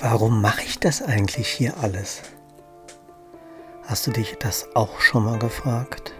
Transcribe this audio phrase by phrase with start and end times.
[0.00, 2.22] Warum mache ich das eigentlich hier alles?
[3.86, 6.12] Hast du dich das auch schon mal gefragt?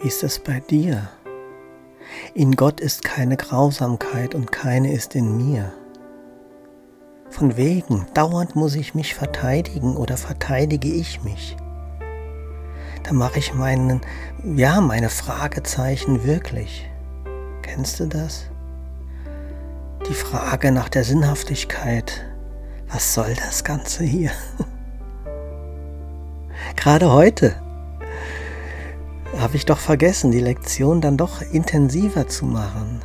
[0.00, 1.08] Wie ist es bei dir?
[2.34, 5.72] In Gott ist keine Grausamkeit und keine ist in mir.
[7.30, 11.56] Von wegen, dauernd muss ich mich verteidigen oder verteidige ich mich.
[13.02, 14.00] Da mache ich meinen,
[14.42, 16.88] ja, meine Fragezeichen wirklich.
[17.62, 18.50] Kennst du das?
[20.08, 22.24] Die Frage nach der Sinnhaftigkeit.
[22.88, 24.30] Was soll das Ganze hier?
[26.76, 27.56] Gerade heute
[29.36, 33.00] habe ich doch vergessen, die Lektion dann doch intensiver zu machen.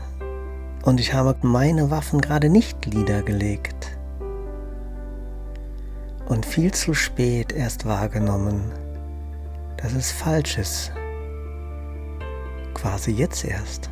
[0.84, 3.98] Und ich habe meine Waffen gerade nicht niedergelegt.
[6.27, 8.62] Und viel zu spät erst wahrgenommen,
[9.77, 10.91] dass es falsch ist.
[12.76, 13.90] Quasi jetzt erst.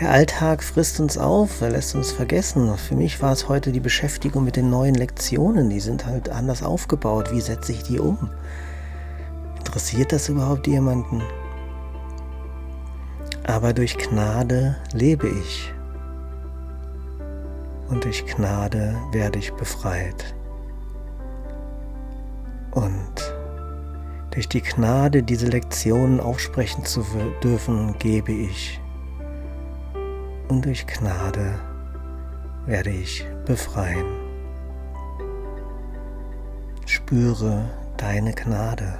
[0.00, 2.74] Der Alltag frisst uns auf, er lässt uns vergessen.
[2.78, 5.68] Für mich war es heute die Beschäftigung mit den neuen Lektionen.
[5.68, 7.30] Die sind halt anders aufgebaut.
[7.32, 8.30] Wie setze ich die um?
[9.58, 11.20] Interessiert das überhaupt jemanden?
[13.46, 15.70] Aber durch Gnade lebe ich.
[17.90, 20.34] Und durch Gnade werde ich befreit.
[22.70, 23.34] Und
[24.30, 27.04] durch die Gnade, diese Lektionen aufsprechen zu
[27.42, 28.79] dürfen, gebe ich.
[30.50, 31.54] Und durch Gnade
[32.66, 34.04] werde ich befreien.
[36.84, 37.64] Spüre
[37.96, 38.98] deine Gnade.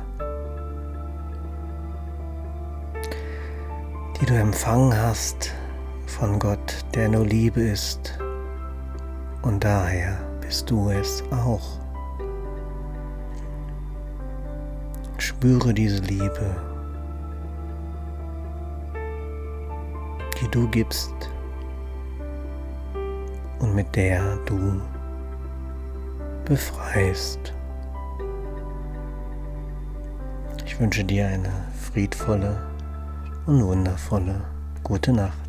[4.20, 5.54] die du empfangen hast
[6.06, 8.18] von Gott, der nur Liebe ist.
[9.40, 11.80] Und daher bist du es auch.
[15.16, 16.54] Spüre diese Liebe,
[20.38, 21.30] die du gibst
[23.60, 24.80] und mit der du
[26.44, 27.54] befreist.
[30.66, 32.58] Ich wünsche dir eine friedvolle
[33.46, 34.40] und wundervolle
[34.82, 35.39] gute Nacht.